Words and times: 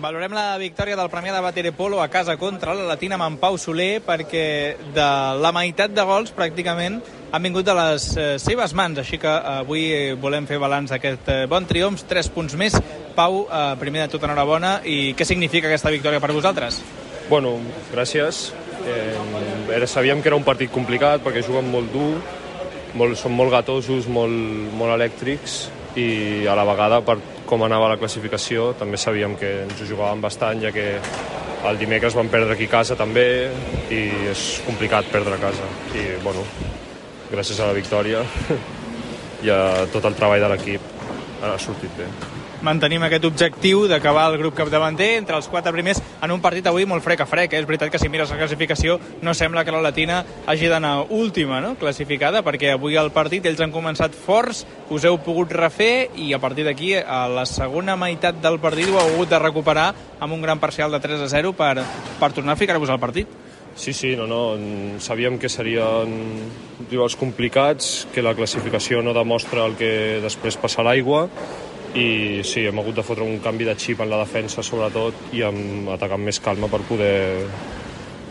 Valorem 0.00 0.32
la 0.32 0.56
victòria 0.56 0.96
del 0.96 1.10
Premià 1.12 1.34
de 1.34 1.40
Waterpolo 1.44 1.98
a 2.00 2.08
casa 2.08 2.38
contra 2.40 2.72
la 2.72 2.86
Latina 2.88 3.18
amb 3.18 3.26
en 3.26 3.34
Pau 3.36 3.58
Soler 3.60 4.00
perquè 4.00 4.44
de 4.96 5.08
la 5.36 5.50
meitat 5.52 5.92
de 5.92 6.04
gols 6.08 6.30
pràcticament 6.32 6.96
han 7.30 7.42
vingut 7.44 7.66
de 7.68 7.74
les 7.76 8.06
eh, 8.16 8.28
seves 8.40 8.72
mans, 8.72 8.96
així 9.02 9.18
que 9.20 9.28
eh, 9.28 9.58
avui 9.60 9.82
volem 10.22 10.46
fer 10.48 10.56
balanç 10.62 10.94
d'aquest 10.94 11.28
eh, 11.28 11.42
bon 11.52 11.68
triomf, 11.68 12.06
tres 12.08 12.30
punts 12.32 12.56
més. 12.56 12.78
Pau, 13.12 13.42
primer 13.76 14.06
de 14.06 14.14
tot 14.14 14.24
enhorabona, 14.24 14.78
i 14.88 15.12
què 15.18 15.26
significa 15.28 15.68
aquesta 15.68 15.92
victòria 15.92 16.22
per 16.22 16.30
vosaltres? 16.32 16.78
Bueno, 17.28 17.58
gràcies. 17.92 18.54
Eh, 18.88 19.84
sabíem 19.84 20.22
que 20.22 20.32
era 20.32 20.38
un 20.38 20.46
partit 20.46 20.72
complicat 20.72 21.20
perquè 21.26 21.44
juguen 21.44 21.68
molt 21.68 21.92
dur, 21.92 22.14
molt, 22.96 23.20
són 23.20 23.36
molt 23.36 23.52
gatosos, 23.52 24.08
molt, 24.08 24.32
molt 24.80 24.96
elèctrics 24.96 25.66
i 26.00 26.46
a 26.48 26.56
la 26.56 26.64
vegada 26.64 27.02
per 27.04 27.18
com 27.50 27.64
anava 27.66 27.88
la 27.90 27.98
classificació 27.98 28.70
també 28.78 28.98
sabíem 29.00 29.34
que 29.38 29.50
ens 29.64 29.80
ho 29.82 29.88
jugàvem 29.88 30.22
bastant 30.22 30.62
ja 30.62 30.70
que 30.74 30.86
el 31.68 31.80
dimecres 31.80 32.14
vam 32.16 32.30
perdre 32.32 32.54
aquí 32.54 32.70
a 32.70 32.74
casa 32.78 32.96
també 32.96 33.26
i 33.92 34.02
és 34.30 34.44
complicat 34.64 35.10
perdre 35.12 35.36
a 35.36 35.42
casa. 35.42 35.66
I 35.98 36.22
bueno, 36.24 36.46
gràcies 37.32 37.60
a 37.60 37.68
la 37.68 37.76
victòria 37.76 38.22
i 39.44 39.50
a 39.50 39.62
tot 39.92 40.06
el 40.06 40.18
treball 40.20 40.46
de 40.46 40.52
l'equip 40.54 40.92
ha 41.42 41.56
sortit 41.58 41.98
bé 41.98 42.39
mantenim 42.62 43.02
aquest 43.06 43.24
objectiu 43.24 43.86
d'acabar 43.88 44.26
el 44.30 44.38
grup 44.40 44.54
capdavanter 44.58 45.14
entre 45.16 45.36
els 45.36 45.48
quatre 45.48 45.72
primers 45.72 46.00
en 46.20 46.32
un 46.34 46.42
partit 46.44 46.66
avui 46.68 46.84
molt 46.88 47.04
frec 47.04 47.22
a 47.24 47.28
frec. 47.28 47.54
Eh? 47.54 47.60
És 47.60 47.68
veritat 47.68 47.90
que 47.92 47.98
si 47.98 48.10
mires 48.12 48.30
la 48.30 48.38
classificació 48.40 48.98
no 49.22 49.34
sembla 49.34 49.64
que 49.64 49.72
la 49.72 49.82
Latina 49.84 50.22
hagi 50.46 50.68
d'anar 50.68 51.06
última 51.08 51.60
no? 51.60 51.74
classificada 51.80 52.44
perquè 52.44 52.74
avui 52.74 52.98
el 53.00 53.12
partit 53.14 53.46
ells 53.46 53.60
han 53.64 53.72
començat 53.72 54.16
forts, 54.16 54.64
us 54.90 55.04
heu 55.04 55.18
pogut 55.24 55.52
refer 55.52 56.10
i 56.16 56.32
a 56.34 56.40
partir 56.42 56.66
d'aquí 56.68 56.94
a 57.00 57.26
la 57.30 57.46
segona 57.48 57.96
meitat 57.96 58.40
del 58.42 58.60
partit 58.60 58.90
ho 58.90 58.98
heu 58.98 59.14
hagut 59.14 59.30
de 59.30 59.38
recuperar 59.38 59.92
amb 60.20 60.34
un 60.34 60.42
gran 60.42 60.60
parcial 60.60 60.92
de 60.92 61.00
3 61.00 61.24
a 61.24 61.30
0 61.32 61.54
per, 61.56 61.78
per 62.20 62.32
tornar 62.32 62.54
a 62.54 62.60
ficar-vos 62.60 62.90
al 62.90 63.00
partit. 63.00 63.28
Sí, 63.76 63.92
sí, 63.94 64.16
no, 64.16 64.26
no, 64.26 64.58
sabíem 65.00 65.38
que 65.38 65.48
serien 65.48 66.10
rivals 66.90 67.14
complicats, 67.16 68.08
que 68.12 68.20
la 68.20 68.34
classificació 68.34 69.00
no 69.00 69.14
demostra 69.16 69.64
el 69.64 69.76
que 69.78 70.18
després 70.20 70.58
passa 70.60 70.84
l'aigua 70.84 71.28
i 71.94 72.40
sí, 72.46 72.66
hem 72.68 72.78
hagut 72.78 73.00
de 73.00 73.04
fotre 73.06 73.26
un 73.26 73.40
canvi 73.42 73.66
de 73.66 73.74
xip 73.78 74.00
en 74.00 74.10
la 74.10 74.20
defensa 74.22 74.62
sobretot 74.62 75.32
i 75.34 75.42
hem 75.46 75.88
atacat 75.90 76.18
amb 76.18 76.30
més 76.30 76.38
calma 76.42 76.68
per 76.70 76.82
poder 76.88 77.14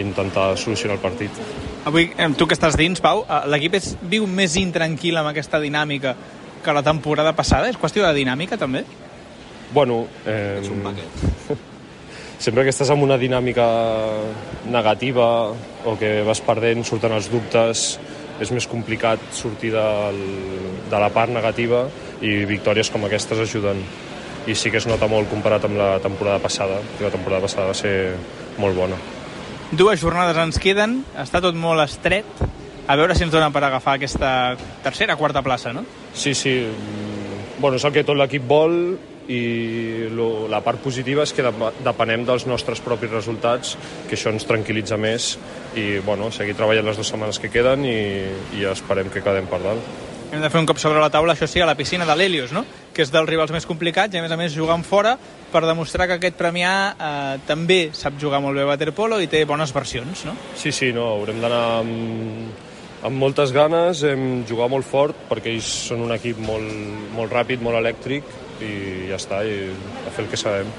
intentar 0.00 0.56
solucionar 0.58 0.96
el 0.96 1.02
partit. 1.02 1.42
Avui, 1.86 2.08
tu 2.38 2.48
que 2.50 2.56
estàs 2.56 2.78
dins, 2.80 3.00
Pau, 3.00 3.22
eh, 3.28 3.42
l'equip 3.52 3.76
viu 4.10 4.26
més 4.26 4.56
intranquil 4.56 5.20
amb 5.20 5.30
aquesta 5.30 5.60
dinàmica 5.62 6.16
que 6.64 6.72
la 6.72 6.82
temporada 6.82 7.34
passada? 7.36 7.68
És 7.68 7.78
qüestió 7.78 8.06
de 8.06 8.14
dinàmica, 8.16 8.58
també? 8.58 8.84
Bueno, 9.72 10.06
eh, 10.26 10.60
És 10.62 10.70
un 10.70 10.82
paquet. 10.82 11.70
sempre 12.44 12.64
que 12.64 12.72
estàs 12.74 12.90
en 12.90 13.02
una 13.02 13.16
dinàmica 13.18 13.66
negativa 14.68 15.26
o 15.84 15.96
que 16.00 16.22
vas 16.26 16.40
perdent, 16.44 16.84
surten 16.84 17.12
els 17.16 17.30
dubtes, 17.32 17.98
és 18.42 18.50
més 18.50 18.66
complicat 18.66 19.20
sortir 19.34 19.70
del, 19.74 20.18
de 20.90 21.00
la 21.00 21.10
part 21.14 21.32
negativa 21.32 21.84
i 22.24 22.42
victòries 22.48 22.90
com 22.90 23.06
aquestes 23.06 23.44
ajuden. 23.46 23.82
I 24.46 24.56
sí 24.58 24.70
que 24.70 24.80
es 24.80 24.88
nota 24.88 25.08
molt 25.08 25.30
comparat 25.30 25.64
amb 25.64 25.78
la 25.78 25.94
temporada 26.04 26.42
passada 26.42 26.80
que 26.98 27.06
la 27.06 27.12
temporada 27.14 27.46
passada 27.46 27.70
va 27.70 27.78
ser 27.78 27.94
molt 28.60 28.76
bona. 28.76 28.98
Dues 29.72 30.02
jornades 30.02 30.38
ens 30.38 30.60
queden, 30.60 31.00
està 31.18 31.40
tot 31.42 31.56
molt 31.56 31.82
estret. 31.86 32.28
A 32.84 32.98
veure 33.00 33.14
si 33.16 33.24
ens 33.24 33.32
dona 33.32 33.48
per 33.50 33.62
agafar 33.64 33.96
aquesta 33.96 34.30
tercera, 34.84 35.16
quarta 35.16 35.40
plaça, 35.42 35.72
no? 35.72 35.86
Sí, 36.12 36.34
sí, 36.36 36.58
bueno, 37.58 37.78
és 37.78 37.84
el 37.88 37.94
que 37.94 38.04
tot 38.04 38.18
l'equip 38.18 38.44
vol 38.44 38.76
i 39.28 40.08
lo, 40.12 40.46
la 40.52 40.60
part 40.64 40.82
positiva 40.84 41.24
és 41.24 41.32
que 41.32 41.44
depenem 41.84 42.24
dels 42.28 42.46
nostres 42.50 42.82
propis 42.84 43.12
resultats, 43.12 43.76
que 44.08 44.18
això 44.18 44.32
ens 44.34 44.46
tranquil·litza 44.48 44.98
més 45.00 45.34
i 45.80 46.00
bueno, 46.04 46.30
seguir 46.34 46.56
treballant 46.58 46.86
les 46.90 47.00
dues 47.00 47.12
setmanes 47.12 47.40
que 47.40 47.52
queden 47.52 47.86
i, 47.88 48.00
i 48.58 48.66
esperem 48.70 49.10
que 49.12 49.24
quedem 49.24 49.48
per 49.50 49.62
dalt. 49.64 49.94
Hem 50.34 50.42
de 50.42 50.50
fer 50.50 50.60
un 50.60 50.66
cop 50.66 50.80
sobre 50.82 50.98
la 50.98 51.12
taula, 51.14 51.36
això 51.36 51.46
sí, 51.46 51.60
a 51.62 51.68
la 51.68 51.76
piscina 51.78 52.06
de 52.08 52.16
l'Helios, 52.18 52.52
no? 52.52 52.64
que 52.94 53.02
és 53.02 53.10
dels 53.10 53.28
rivals 53.28 53.52
més 53.54 53.66
complicats 53.66 54.14
i 54.14 54.20
a 54.20 54.22
més 54.22 54.32
a 54.32 54.38
més 54.38 54.54
jugant 54.54 54.82
fora 54.86 55.16
per 55.52 55.64
demostrar 55.66 56.08
que 56.10 56.18
aquest 56.18 56.36
Premià 56.38 56.74
eh, 56.94 57.40
també 57.46 57.88
sap 57.94 58.18
jugar 58.20 58.40
molt 58.42 58.58
bé 58.58 58.64
a 58.64 58.70
waterpolo 58.70 59.20
i 59.22 59.30
té 59.30 59.44
bones 59.46 59.74
versions, 59.74 60.24
no? 60.26 60.34
Sí, 60.58 60.72
sí, 60.74 60.92
no, 60.94 61.08
haurem 61.16 61.42
d'anar 61.42 61.62
amb, 61.80 62.62
amb 63.04 63.20
moltes 63.20 63.52
ganes, 63.52 64.02
hem 64.08 64.42
jugar 64.48 64.70
molt 64.72 64.88
fort 64.88 65.26
perquè 65.28 65.52
ells 65.52 65.68
són 65.90 66.04
un 66.06 66.14
equip 66.16 66.40
molt, 66.40 66.72
molt 67.14 67.32
ràpid, 67.34 67.62
molt 67.64 67.80
elèctric 67.82 68.34
i 68.64 68.72
ja 69.10 69.20
està, 69.20 69.42
i 69.44 69.68
a 69.68 70.14
fer 70.14 70.24
el 70.24 70.32
que 70.32 70.40
sabem. 70.40 70.70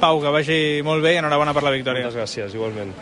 Pau, 0.00 0.20
que 0.20 0.34
vagi 0.34 0.60
molt 0.84 1.04
bé 1.04 1.14
i 1.14 1.22
enhorabona 1.22 1.54
per 1.54 1.62
la 1.64 1.74
victòria. 1.74 2.08
Moltes 2.08 2.20
gràcies, 2.20 2.58
igualment. 2.58 2.92